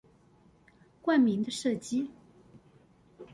[0.99, 2.07] 冠名的設計